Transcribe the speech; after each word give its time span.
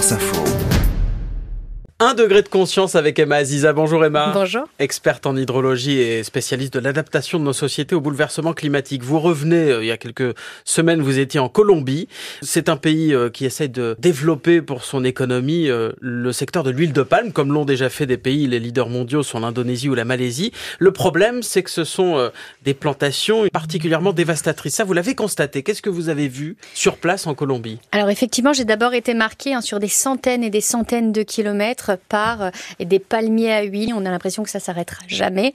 France 0.00 0.12
Info. 0.12 0.89
Un 2.02 2.14
degré 2.14 2.40
de 2.40 2.48
conscience 2.48 2.94
avec 2.94 3.18
Emma 3.18 3.36
Aziza. 3.36 3.74
Bonjour 3.74 4.02
Emma. 4.02 4.30
Bonjour. 4.32 4.66
Experte 4.78 5.26
en 5.26 5.36
hydrologie 5.36 5.98
et 5.98 6.24
spécialiste 6.24 6.72
de 6.72 6.78
l'adaptation 6.78 7.38
de 7.38 7.44
nos 7.44 7.52
sociétés 7.52 7.94
au 7.94 8.00
bouleversement 8.00 8.54
climatique. 8.54 9.02
Vous 9.02 9.20
revenez, 9.20 9.70
euh, 9.70 9.84
il 9.84 9.86
y 9.88 9.90
a 9.90 9.98
quelques 9.98 10.34
semaines, 10.64 11.02
vous 11.02 11.18
étiez 11.18 11.40
en 11.40 11.50
Colombie. 11.50 12.08
C'est 12.40 12.70
un 12.70 12.78
pays 12.78 13.12
euh, 13.12 13.28
qui 13.28 13.44
essaie 13.44 13.68
de 13.68 13.96
développer 13.98 14.62
pour 14.62 14.82
son 14.82 15.04
économie 15.04 15.68
euh, 15.68 15.92
le 16.00 16.32
secteur 16.32 16.62
de 16.62 16.70
l'huile 16.70 16.94
de 16.94 17.02
palme, 17.02 17.32
comme 17.32 17.52
l'ont 17.52 17.66
déjà 17.66 17.90
fait 17.90 18.06
des 18.06 18.16
pays, 18.16 18.46
les 18.46 18.60
leaders 18.60 18.88
mondiaux 18.88 19.22
sont 19.22 19.40
l'Indonésie 19.40 19.90
ou 19.90 19.94
la 19.94 20.06
Malaisie. 20.06 20.52
Le 20.78 20.92
problème, 20.92 21.42
c'est 21.42 21.62
que 21.62 21.70
ce 21.70 21.84
sont 21.84 22.30
des 22.64 22.72
plantations 22.72 23.46
particulièrement 23.52 24.14
dévastatrices. 24.14 24.76
Ça, 24.76 24.84
vous 24.84 24.94
l'avez 24.94 25.14
constaté. 25.14 25.62
Qu'est-ce 25.62 25.82
que 25.82 25.90
vous 25.90 26.08
avez 26.08 26.28
vu 26.28 26.56
sur 26.72 26.96
place 26.96 27.26
en 27.26 27.34
Colombie? 27.34 27.78
Alors 27.92 28.08
effectivement, 28.08 28.54
j'ai 28.54 28.64
d'abord 28.64 28.94
été 28.94 29.12
marqué 29.12 29.52
hein, 29.52 29.60
sur 29.60 29.78
des 29.80 29.88
centaines 29.88 30.42
et 30.42 30.50
des 30.50 30.62
centaines 30.62 31.12
de 31.12 31.22
kilomètres 31.22 31.89
par 31.96 32.42
euh, 32.42 32.50
des 32.78 32.98
palmiers 32.98 33.52
à 33.52 33.62
huile. 33.62 33.92
On 33.94 34.06
a 34.06 34.10
l'impression 34.10 34.42
que 34.42 34.50
ça 34.50 34.60
s'arrêtera 34.60 35.02
jamais. 35.08 35.52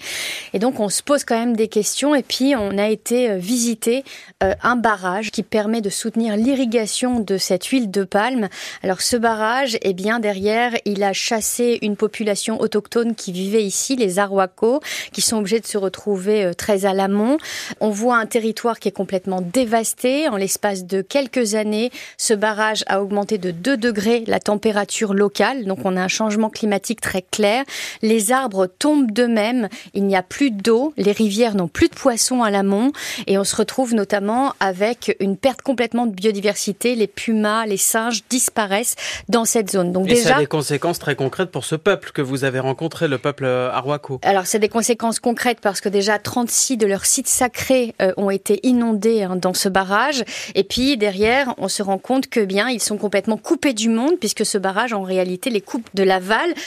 Et 0.53 0.59
donc, 0.59 0.79
on 0.79 0.89
se 0.89 1.01
pose 1.01 1.23
quand 1.23 1.37
même 1.37 1.55
des 1.55 1.67
questions. 1.67 2.15
Et 2.15 2.23
puis, 2.23 2.55
on 2.55 2.77
a 2.77 2.87
été 2.87 3.29
euh, 3.29 3.37
visiter 3.37 4.03
euh, 4.43 4.53
un 4.61 4.75
barrage 4.75 5.31
qui 5.31 5.43
permet 5.43 5.81
de 5.81 5.89
soutenir 5.89 6.37
l'irrigation 6.37 7.19
de 7.19 7.37
cette 7.37 7.65
huile 7.65 7.89
de 7.89 8.03
palme. 8.03 8.49
Alors, 8.83 9.01
ce 9.01 9.17
barrage, 9.17 9.77
eh 9.81 9.93
bien, 9.93 10.19
derrière, 10.19 10.73
il 10.85 11.03
a 11.03 11.13
chassé 11.13 11.79
une 11.81 11.95
population 11.95 12.59
autochtone 12.59 13.15
qui 13.15 13.31
vivait 13.31 13.63
ici, 13.63 13.95
les 13.95 14.19
Arhuacos, 14.19 14.81
qui 15.11 15.21
sont 15.21 15.37
obligés 15.37 15.59
de 15.59 15.65
se 15.65 15.77
retrouver 15.77 16.51
très 16.57 16.85
à 16.85 16.93
l'amont. 16.93 17.37
On 17.79 17.89
voit 17.89 18.17
un 18.17 18.25
territoire 18.25 18.79
qui 18.79 18.89
est 18.89 18.91
complètement 18.91 19.41
dévasté. 19.41 20.27
En 20.29 20.37
l'espace 20.37 20.85
de 20.85 21.01
quelques 21.01 21.55
années, 21.55 21.91
ce 22.17 22.33
barrage 22.33 22.83
a 22.87 23.01
augmenté 23.01 23.37
de 23.37 23.51
2 23.51 23.77
degrés 23.77 24.23
la 24.27 24.39
température 24.39 25.13
locale. 25.13 25.65
Donc, 25.65 25.79
on 25.85 25.97
a 25.97 26.01
un 26.01 26.07
changement 26.07 26.24
changement 26.25 26.49
climatique 26.49 27.01
très 27.01 27.21
clair. 27.21 27.63
Les 28.01 28.31
arbres 28.31 28.65
tombent 28.65 29.11
d'eux-mêmes, 29.11 29.69
il 29.93 30.05
n'y 30.05 30.15
a 30.15 30.23
plus 30.23 30.49
d'eau, 30.49 30.91
les 30.97 31.11
rivières 31.11 31.53
n'ont 31.55 31.67
plus 31.67 31.87
de 31.87 31.93
poissons 31.93 32.41
à 32.41 32.49
l'amont 32.49 32.91
et 33.27 33.37
on 33.37 33.43
se 33.43 33.55
retrouve 33.55 33.93
notamment 33.93 34.53
avec 34.59 35.15
une 35.19 35.37
perte 35.37 35.61
complètement 35.61 36.07
de 36.07 36.13
biodiversité. 36.13 36.95
Les 36.95 37.05
pumas, 37.05 37.67
les 37.67 37.77
singes 37.77 38.23
disparaissent 38.27 38.95
dans 39.29 39.45
cette 39.45 39.69
zone. 39.69 39.91
Donc 39.91 40.07
et 40.07 40.15
déjà, 40.15 40.29
ça 40.29 40.35
a 40.37 40.39
des 40.39 40.47
conséquences 40.47 40.97
très 40.97 41.15
concrètes 41.15 41.51
pour 41.51 41.63
ce 41.63 41.75
peuple 41.75 42.09
que 42.11 42.23
vous 42.23 42.43
avez 42.43 42.59
rencontré, 42.59 43.07
le 43.07 43.19
peuple 43.19 43.45
Arhuaco. 43.45 44.19
Alors 44.23 44.47
c'est 44.47 44.59
des 44.59 44.69
conséquences 44.69 45.19
concrètes 45.19 45.59
parce 45.61 45.79
que 45.79 45.89
déjà 45.89 46.17
36 46.17 46.77
de 46.77 46.87
leurs 46.87 47.05
sites 47.05 47.27
sacrés 47.27 47.93
euh, 48.01 48.13
ont 48.17 48.31
été 48.31 48.59
inondés 48.63 49.21
hein, 49.21 49.35
dans 49.35 49.53
ce 49.53 49.69
barrage 49.69 50.23
et 50.55 50.63
puis 50.63 50.97
derrière 50.97 51.53
on 51.59 51.67
se 51.67 51.83
rend 51.83 51.99
compte 51.99 52.27
que 52.27 52.39
bien 52.39 52.67
ils 52.69 52.81
sont 52.81 52.97
complètement 52.97 53.37
coupés 53.37 53.73
du 53.73 53.89
monde 53.89 54.13
puisque 54.19 54.45
ce 54.45 54.57
barrage 54.57 54.91
en 54.93 55.03
réalité 55.03 55.51
les 55.51 55.61
coupe 55.61 55.87
de 55.93 56.03
la 56.03 56.14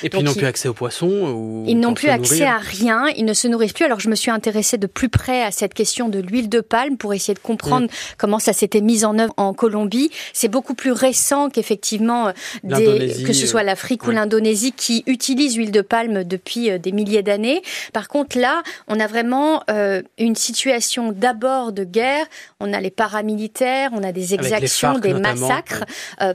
et 0.03 0.11
puis 0.11 0.21
ils 0.21 0.25
n'ont 0.25 0.35
plus 0.35 0.47
accès 0.47 0.69
aux 0.69 0.75
poissons 0.75 1.65
Ils 1.67 1.79
n'ont 1.79 1.95
plus 1.95 2.09
accès 2.09 2.45
à 2.45 2.59
rien, 2.59 3.07
ils 3.17 3.25
ne 3.25 3.33
se 3.33 3.49
nourrissent 3.49 3.73
plus. 3.73 3.85
Alors 3.85 4.01
je 4.01 4.09
me 4.09 4.15
suis 4.15 4.31
intéressée 4.31 4.79
de 4.79 4.87
plus 4.87 5.09
près 5.09 5.43
à 5.43 5.51
cette 5.51 5.75
question 5.75 6.09
de 6.09 6.19
l'huile 6.19 6.49
de 6.49 6.61
palme 6.61 6.97
pour 6.97 7.15
essayer 7.15 7.35
de 7.35 7.39
comprendre 7.39 7.87
mm. 7.87 8.17
comment 8.17 8.39
ça 8.39 8.53
s'était 8.53 8.81
mis 8.81 9.05
en 9.05 9.19
œuvre 9.19 9.33
en 9.37 9.55
Colombie. 9.55 10.11
C'est 10.33 10.49
beaucoup 10.49 10.75
plus 10.75 10.93
récent 10.93 11.51
qu'effectivement 11.51 12.29
euh, 12.29 12.33
que 13.27 13.33
ce 13.33 13.47
soit 13.47 13.63
l'Afrique 13.63 14.07
ou 14.07 14.11
l'Indonésie 14.11 14.73
qui 14.73 15.05
utilisent 15.07 15.57
l'huile 15.57 15.73
de 15.73 15.81
palme 15.81 16.25
depuis 16.25 16.71
euh, 16.71 16.79
des 16.79 16.93
milliers 16.93 17.23
d'années. 17.23 17.63
Par 17.93 18.09
contre 18.09 18.39
là, 18.39 18.63
on 18.89 19.01
a 19.01 19.07
vraiment 19.07 19.63
euh, 19.71 20.03
une 20.19 20.37
situation 20.37 21.13
d'abord 21.13 21.73
de 21.73 21.85
guerre. 21.85 22.27
On 22.61 22.73
a 22.73 22.81
les 22.81 22.91
paramilitaires, 22.91 23.91
on 23.93 24.03
a 24.03 24.13
des 24.13 24.35
exactions, 24.35 24.99
des 24.99 25.15
massacres 25.15 25.85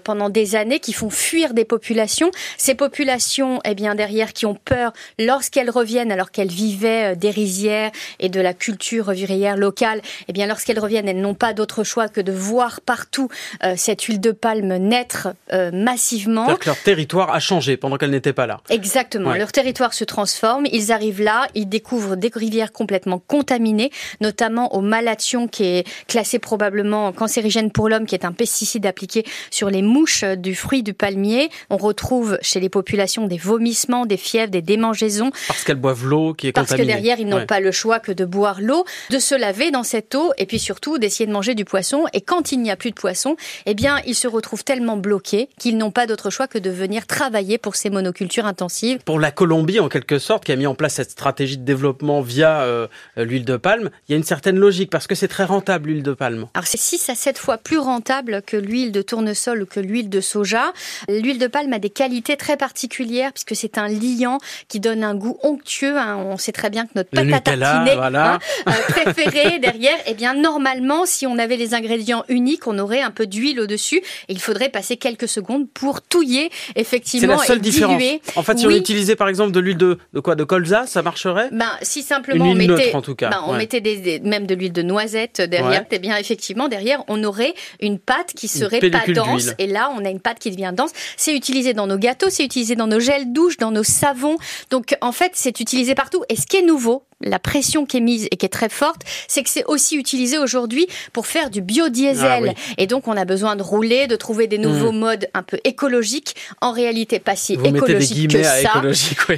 pendant 0.04 0.30
des 0.30 0.56
années 0.56 0.80
qui 0.80 0.94
font 0.94 1.10
fuir 1.10 1.54
des 1.54 1.66
populations. 1.66 2.32
Ces 2.58 2.76
populations 2.76 3.03
populations, 3.04 3.60
eh 3.66 3.76
bien 3.76 3.96
derrière, 3.96 4.32
qui 4.32 4.46
ont 4.46 4.56
peur 4.56 4.94
lorsqu'elles 5.20 5.70
reviennent, 5.70 6.10
alors 6.10 6.32
qu'elles 6.32 6.48
vivaient 6.48 7.12
euh, 7.12 7.16
des 7.16 7.32
rizières 7.32 7.92
et 8.20 8.30
de 8.30 8.40
la 8.40 8.54
culture 8.54 9.12
virière 9.12 9.58
locale, 9.58 10.02
eh 10.30 10.32
bien 10.32 10.48
lorsqu'elles 10.48 10.80
reviennent, 10.80 11.10
elles 11.10 11.20
n'ont 11.20 11.34
pas 11.34 11.52
d'autre 11.52 11.84
choix 11.84 12.08
que 12.08 12.22
de 12.22 12.32
voir 12.32 12.80
partout 12.80 13.28
euh, 13.66 13.74
cette 13.76 14.04
huile 14.04 14.22
de 14.22 14.32
palme 14.32 14.78
naître 14.78 15.28
euh, 15.52 15.70
massivement. 15.74 16.56
Que 16.56 16.66
leur 16.66 16.82
territoire 16.82 17.30
a 17.36 17.42
changé 17.42 17.76
pendant 17.76 17.98
qu'elles 17.98 18.12
n'étaient 18.12 18.32
pas 18.32 18.48
là. 18.48 18.62
Exactement. 18.70 19.34
Leur 19.34 19.52
territoire 19.52 19.94
se 19.94 20.06
transforme. 20.06 20.66
Ils 20.72 20.94
arrivent 20.94 21.22
là, 21.22 21.50
ils 21.56 21.68
découvrent 21.68 22.16
des 22.16 22.32
rivières 22.34 22.72
complètement 22.72 23.20
contaminées, 23.20 23.92
notamment 24.22 24.74
au 24.76 24.80
malation 24.80 25.50
qui 25.50 25.66
est 25.66 26.08
classé 26.08 26.40
probablement 26.40 27.12
cancérigène 27.12 27.70
pour 27.70 27.90
l'homme, 27.90 28.06
qui 28.06 28.16
est 28.16 28.24
un 28.24 28.32
pesticide 28.32 28.86
appliqué 28.86 29.26
sur 29.52 29.70
les 29.70 29.82
mouches 29.82 30.24
du 30.24 30.56
fruit 30.56 30.84
du 30.84 30.94
palmier. 30.94 31.50
On 31.70 31.76
retrouve 31.76 32.38
chez 32.42 32.62
les 32.62 32.70
populations 32.70 32.93
des 33.28 33.38
vomissements, 33.38 34.06
des 34.06 34.18
fièvres, 34.18 34.52
des 34.52 34.62
démangeaisons. 34.62 35.32
Parce 35.48 35.64
qu'elles 35.64 35.76
boivent 35.76 36.06
l'eau 36.06 36.34
qui 36.34 36.48
est 36.48 36.52
Parce 36.52 36.74
que 36.74 36.82
derrière, 36.82 37.20
ils 37.20 37.28
n'ont 37.28 37.46
pas 37.46 37.60
le 37.60 37.72
choix 37.72 38.00
que 38.00 38.12
de 38.12 38.26
boire 38.26 38.62
l'eau, 38.62 38.86
de 39.10 39.20
se 39.20 39.36
laver 39.36 39.72
dans 39.72 39.84
cette 39.84 40.16
eau 40.16 40.32
et 40.38 40.46
puis 40.46 40.60
surtout 40.60 40.98
d'essayer 40.98 41.26
de 41.26 41.32
manger 41.32 41.56
du 41.56 41.66
poisson. 41.66 42.06
Et 42.14 42.22
quand 42.22 42.52
il 42.52 42.62
n'y 42.62 42.72
a 42.72 42.76
plus 42.76 42.92
de 42.92 42.96
poisson, 42.96 43.36
eh 43.66 43.74
bien, 43.74 44.00
ils 44.06 44.16
se 44.16 44.28
retrouvent 44.28 44.64
tellement 44.64 44.98
bloqués 44.98 45.50
qu'ils 45.60 45.78
n'ont 45.78 45.92
pas 45.92 46.08
d'autre 46.08 46.30
choix 46.30 46.48
que 46.48 46.58
de 46.58 46.70
venir 46.70 47.08
travailler 47.08 47.58
pour 47.58 47.76
ces 47.76 47.90
monocultures 47.90 48.46
intensives. 48.46 49.00
Pour 49.06 49.20
la 49.20 49.32
Colombie, 49.32 49.80
en 49.80 49.90
quelque 49.90 50.20
sorte, 50.20 50.46
qui 50.46 50.52
a 50.52 50.56
mis 50.56 50.68
en 50.68 50.76
place 50.76 50.96
cette 50.96 51.12
stratégie 51.12 51.58
de 51.58 51.64
développement 51.64 52.22
via 52.22 52.62
euh, 52.62 52.88
l'huile 53.18 53.46
de 53.46 53.58
palme, 53.58 53.90
il 54.08 54.12
y 54.12 54.16
a 54.16 54.18
une 54.18 54.24
certaine 54.24 54.58
logique 54.58 54.90
parce 54.90 55.08
que 55.08 55.16
c'est 55.16 55.28
très 55.28 55.46
rentable 55.46 55.90
l'huile 55.90 56.04
de 56.04 56.14
palme. 56.14 56.48
Alors 56.54 56.68
c'est 56.68 56.80
6 56.80 57.10
à 57.10 57.16
7 57.16 57.38
fois 57.38 57.58
plus 57.58 57.80
rentable 57.80 58.42
que 58.46 58.58
l'huile 58.58 58.92
de 58.92 59.02
tournesol 59.02 59.64
ou 59.64 59.66
que 59.66 59.80
l'huile 59.80 60.10
de 60.10 60.22
soja. 60.22 60.74
L'huile 61.10 61.40
de 61.40 61.48
palme 61.48 61.74
a 61.74 61.80
des 61.80 61.90
qualités 61.90 62.38
très 62.38 62.58
particulières 62.58 62.73
particulière 62.74 63.32
puisque 63.32 63.56
c'est 63.56 63.78
un 63.78 63.88
liant 63.88 64.40
qui 64.68 64.80
donne 64.80 65.04
un 65.04 65.14
goût 65.14 65.38
onctueux. 65.44 65.96
Hein. 65.96 66.18
On 66.18 66.38
sait 66.38 66.52
très 66.52 66.72
bien 66.72 66.86
que 66.86 66.92
notre 66.96 67.12
pâte 67.12 67.32
à 67.32 67.40
tartiner 67.40 67.92
hein, 67.92 68.40
euh, 68.68 68.72
préférée 68.90 69.60
derrière, 69.62 69.98
eh 70.08 70.16
bien 70.16 70.34
normalement, 70.34 71.06
si 71.06 71.28
on 71.28 71.38
avait 71.38 71.56
les 71.56 71.76
ingrédients 71.76 72.24
uniques, 72.30 72.66
on 72.66 72.80
aurait 72.80 73.02
un 73.02 73.12
peu 73.12 73.28
d'huile 73.28 73.60
au-dessus 73.60 73.98
et 73.98 74.34
il 74.34 74.42
faudrait 74.42 74.70
passer 74.70 74.98
quelques 74.98 75.28
secondes 75.28 75.70
pour 75.70 76.02
touiller 76.02 76.50
effectivement. 76.76 77.38
C'est 77.38 77.42
la 77.42 77.46
seule 77.46 77.62
différence. 77.62 78.02
En 78.36 78.42
fait, 78.42 78.58
si 78.58 78.66
on 78.66 78.72
utilisait 78.72 79.16
par 79.16 79.30
exemple 79.30 79.52
de 79.52 79.60
l'huile 79.60 79.78
de, 79.78 80.00
de 80.14 80.20
quoi, 80.20 80.34
de 80.34 80.44
colza, 80.44 80.88
ça 80.88 81.04
marcherait? 81.04 81.50
Ben 81.52 81.70
si 81.84 82.02
simplement 82.02 82.46
on 82.46 82.56
mettait, 82.56 82.96
en 82.96 83.04
tout 83.04 83.16
cas. 83.16 83.30
Ben, 83.30 83.44
on 83.46 83.54
mettait 83.54 83.82
des, 83.82 84.20
même 84.22 84.48
de 84.48 84.56
l'huile 84.56 84.74
de 84.74 84.82
noisette 84.82 85.42
derrière. 85.42 85.86
Eh 85.92 86.00
bien 86.00 86.18
effectivement 86.18 86.70
derrière, 86.70 87.04
on 87.08 87.24
aurait 87.24 87.54
une 87.80 88.00
pâte 88.00 88.34
qui 88.36 88.48
serait 88.48 88.80
pas 88.90 89.04
dense 89.08 89.52
et 89.60 89.68
là 89.68 89.92
on 89.96 90.04
a 90.04 90.10
une 90.10 90.20
pâte 90.20 90.40
qui 90.40 90.50
devient 90.50 90.74
dense. 90.76 90.90
C'est 91.18 91.36
utilisé 91.36 91.74
dans 91.74 91.86
nos 91.86 92.00
gâteaux, 92.00 92.30
c'est 92.32 92.44
utilisé 92.44 92.63
dans 92.76 92.88
nos 92.88 93.00
gels 93.00 93.32
douches, 93.32 93.58
dans 93.58 93.72
nos 93.72 93.84
savons. 93.84 94.38
Donc 94.70 94.96
en 95.02 95.12
fait, 95.12 95.32
c'est 95.36 95.60
utilisé 95.60 95.96
partout. 95.96 96.24
Et 96.30 96.36
ce 96.36 96.46
qui 96.48 96.58
est 96.58 96.62
nouveau, 96.62 97.04
la 97.24 97.40
pression 97.40 97.86
qui 97.86 97.98
est 97.98 98.02
mise 98.02 98.28
et 98.32 98.38
qui 98.38 98.46
est 98.46 98.50
très 98.50 98.70
forte, 98.70 99.02
c'est 99.28 99.44
que 99.44 99.50
c'est 99.50 99.66
aussi 99.66 99.96
utilisé 99.96 100.38
aujourd'hui 100.38 100.88
pour 101.12 101.28
faire 101.28 101.50
du 101.50 101.62
biodiesel. 101.62 102.54
Ah 102.56 102.74
et 102.78 102.88
donc, 102.88 103.08
on 103.08 103.18
a 103.18 103.26
besoin 103.26 103.56
de 103.56 103.64
rouler, 103.64 104.08
de 104.08 104.16
trouver 104.16 104.48
des 104.48 104.58
nouveaux 104.58 104.92
hmm. 104.92 105.00
modes 105.00 105.28
un 105.34 105.44
peu 105.44 105.60
écologiques. 105.64 106.36
En 106.62 106.72
réalité, 106.72 107.20
pas 107.20 107.36
si 107.36 107.54
écologiques 107.54 108.32
que 108.32 108.44
ça. 108.44 108.82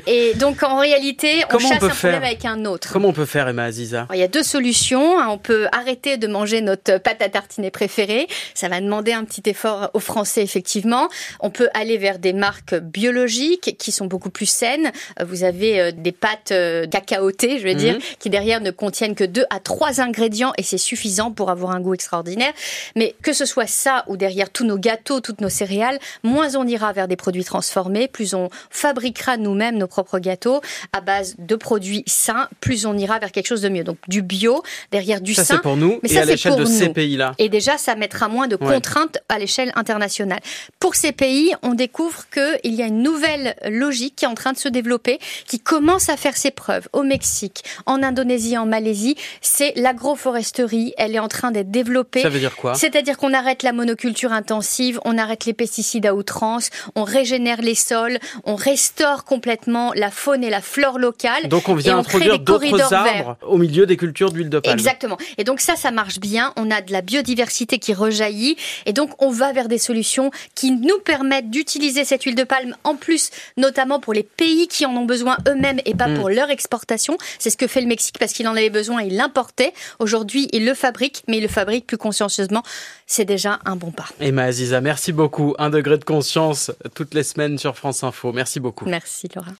Et 0.08 0.34
donc, 0.36 0.64
en 0.64 0.80
réalité, 0.80 1.44
on 1.54 1.60
chasse 1.60 1.84
un 1.84 1.90
problème 1.90 2.24
avec 2.24 2.46
un 2.46 2.66
autre. 2.66 2.90
Comment 2.92 3.10
on 3.10 3.14
peut 3.14 3.26
faire, 3.26 3.48
Emma 3.48 3.66
Aziza 3.66 4.08
Il 4.14 4.20
y 4.20 4.24
a 4.24 4.28
deux 4.28 4.44
solutions. 4.44 5.16
On 5.30 5.38
peut 5.38 5.68
arrêter 5.72 6.18
de 6.18 6.28
manger 6.28 6.62
notre 6.62 6.98
pâte 6.98 7.22
à 7.22 7.30
tartiner 7.30 7.72
préférée. 7.72 8.28
Ça 8.54 8.70
va 8.70 8.82
demander 8.82 9.14
un 9.14 9.24
petit 9.24 9.50
effort 9.50 9.90
aux 9.94 10.00
Français, 10.00 10.44
effectivement. 10.44 11.10
On 11.40 11.50
peut 11.50 11.70
aller 11.74 11.98
vers 11.98 12.20
des 12.20 12.34
marques 12.34 12.76
biologiques 12.76 13.76
qui 13.78 13.92
sont 13.92 14.06
beaucoup 14.06 14.30
plus 14.30 14.46
saines. 14.46 14.92
Vous 15.26 15.44
avez 15.44 15.80
euh, 15.80 15.92
des 15.92 16.12
pâtes 16.12 16.52
euh, 16.52 16.88
cacaotées, 16.88 17.60
je 17.60 17.64
vais 17.64 17.75
dire, 17.76 17.96
mhm. 17.96 18.02
qui 18.20 18.30
derrière 18.30 18.62
ne 18.62 18.72
contiennent 18.72 19.16
que 19.16 19.24
deux 19.24 19.46
à 19.50 19.60
trois 19.60 20.02
ingrédients 20.02 20.54
et 20.58 20.64
c'est 20.64 20.78
suffisant 20.78 21.32
pour 21.32 21.50
avoir 21.50 21.72
un 21.72 21.80
goût 21.80 21.94
extraordinaire. 21.94 22.54
Mais 22.96 23.16
que 23.22 23.34
ce 23.34 23.46
soit 23.46 23.68
ça 23.68 24.04
ou 24.08 24.18
derrière 24.18 24.50
tous 24.50 24.66
nos 24.66 24.78
gâteaux, 24.78 25.22
toutes 25.22 25.42
nos 25.42 25.50
céréales, 25.50 26.00
moins 26.24 26.56
on 26.56 26.68
ira 26.68 26.94
vers 26.94 27.08
des 27.08 27.16
produits 27.16 27.44
transformés, 27.44 28.08
plus 28.08 28.34
on 28.34 28.50
fabriquera 28.70 29.38
nous-mêmes 29.38 29.78
nos 29.78 29.88
propres 29.88 30.20
gâteaux 30.20 30.62
à 30.94 31.02
base 31.02 31.36
de 31.38 31.56
produits 31.56 32.04
sains, 32.08 32.48
plus 32.62 32.86
on 32.86 32.98
ira 32.98 33.20
vers 33.20 33.32
quelque 33.32 33.48
chose 33.48 33.62
de 33.62 33.70
mieux. 33.70 33.84
Donc 33.84 33.98
du 34.08 34.22
bio, 34.22 34.64
derrière 34.92 35.22
du 35.22 35.34
ça, 35.34 35.44
sain. 35.44 35.56
c'est 35.56 35.62
pour 35.62 35.78
nous 35.78 36.00
mais 36.04 36.10
et 36.10 36.14
ça, 36.14 36.22
à 36.22 36.26
l'échelle 36.26 36.56
de 36.56 36.66
ces 36.66 36.90
pays-là. 36.90 37.34
Et 37.38 37.50
déjà, 37.50 37.78
ça 37.78 37.96
mettra 37.96 38.28
moins 38.28 38.48
de 38.48 38.56
contraintes 38.56 39.18
à 39.30 39.40
l'échelle 39.40 39.72
internationale. 39.76 40.40
Pour 40.80 40.96
ces 40.96 41.12
pays, 41.12 41.54
on 41.62 41.74
découvre 41.74 42.26
qu'il 42.30 42.74
y 42.74 42.82
a 42.82 42.88
une 42.88 43.02
nouvelle 43.02 43.56
logique 43.68 44.16
qui 44.16 44.26
est 44.26 44.28
en 44.28 44.36
train 44.36 44.54
de 44.54 44.58
se 44.58 44.70
développer, 44.70 45.20
qui 45.48 45.60
commence 45.60 46.10
à 46.10 46.18
faire 46.18 46.38
ses 46.38 46.52
preuves 46.52 46.88
au 46.94 47.04
Mexique, 47.04 47.64
en 47.86 48.04
Indonésie, 48.04 48.58
en 48.58 48.66
Malaisie, 48.66 49.16
c'est 49.42 49.74
l'agroforesterie. 49.76 50.94
Elle 50.98 51.16
est 51.16 51.20
en 51.20 51.28
train 51.28 51.52
d'être 51.52 51.72
développée. 51.72 52.22
Ça 52.22 52.30
veut 52.30 52.40
dire 52.40 52.56
quoi? 52.56 52.74
C'est-à-dire 52.74 53.18
qu'on 53.18 53.34
arrête 53.34 53.64
la 53.64 53.74
monoculture 53.74 54.34
intensive, 54.34 55.00
on 55.06 55.18
arrête 55.18 55.46
les 55.46 55.54
pesticides 55.54 56.06
à 56.06 56.16
outrance, 56.16 56.70
on 56.96 57.04
régénère 57.04 57.62
les 57.62 57.76
sols, 57.76 58.20
on 58.44 58.56
restaure 58.56 59.24
complètement 59.26 59.92
la 59.94 60.12
faune 60.12 60.44
et 60.44 60.50
la 60.50 60.62
flore 60.62 61.00
locale. 61.00 61.48
Donc 61.48 61.70
on 61.70 61.76
vient 61.76 61.98
introduire 61.98 62.40
d'autres 62.40 62.94
arbres 62.94 63.38
au 63.48 63.58
milieu 63.58 63.86
des 63.86 63.98
cultures 63.98 64.32
d'huile 64.32 64.50
de 64.50 64.60
palme. 64.60 64.78
Exactement. 64.78 65.18
Et 65.38 65.44
donc 65.44 65.60
ça, 65.60 65.76
ça 65.76 65.92
marche 65.92 66.20
bien. 66.20 66.54
On 66.56 66.72
a 66.72 66.82
de 66.82 66.92
la 66.92 67.02
biodiversité 67.02 67.80
qui 67.80 67.94
rejaillit. 67.94 68.58
Et 68.86 68.94
donc 68.94 69.12
on 69.20 69.30
va 69.30 69.52
vers 69.54 69.68
des 69.68 69.78
solutions 69.78 70.32
qui 70.54 70.72
nous 70.72 71.00
permettent 71.04 71.50
d'utiliser 71.50 72.04
cette 72.04 72.24
huile 72.24 72.36
de 72.36 72.44
palme 72.44 72.76
en 72.84 72.96
plus, 72.96 73.30
notamment 73.58 74.00
pour 74.00 74.14
les 74.14 74.24
pays 74.24 74.68
qui 74.68 74.86
en 74.86 74.96
ont 74.96 75.06
besoin 75.06 75.38
eux-mêmes 75.48 75.80
et 75.86 75.94
pas 75.96 76.08
mm. 76.08 76.20
pour 76.20 76.30
leur 76.30 76.50
exportation. 76.50 77.18
C'est 77.46 77.52
ce 77.52 77.58
que 77.58 77.68
fait 77.68 77.82
le 77.82 77.86
Mexique 77.86 78.18
parce 78.18 78.34
qu'il 78.34 78.48
en 78.48 78.54
avait 78.54 78.72
besoin, 78.72 79.04
il 79.04 79.18
l'importait. 79.18 79.72
Aujourd'hui, 80.00 80.50
il 80.52 80.66
le 80.66 80.74
fabrique, 80.74 81.22
mais 81.28 81.38
il 81.38 81.44
le 81.44 81.48
fabrique 81.48 81.86
plus 81.86 82.00
consciencieusement. 82.00 82.64
C'est 83.06 83.24
déjà 83.24 83.60
un 83.66 83.76
bon 83.76 83.92
pas. 83.92 84.08
Emma 84.20 84.46
Aziza, 84.46 84.82
merci 84.82 85.14
beaucoup. 85.14 85.54
Un 85.60 85.70
degré 85.70 86.00
de 86.00 86.04
conscience 86.04 86.72
toutes 86.96 87.14
les 87.14 87.22
semaines 87.22 87.60
sur 87.60 87.78
France 87.78 88.04
Info. 88.04 88.32
Merci 88.34 88.60
beaucoup. 88.60 88.86
Merci 88.90 89.30
Laura. 89.36 89.52